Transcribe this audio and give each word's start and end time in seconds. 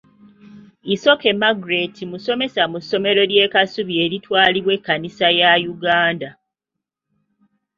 Isoke 0.93 1.29
Margret 1.41 1.95
musomesa 2.11 2.63
mu 2.71 2.77
ssomero 2.81 3.21
ly'e 3.29 3.47
Kasubi 3.53 3.93
eritwalibwa 4.05 4.71
ekkanisa 4.77 5.27
ya 5.39 5.51
Uganda. 5.73 6.29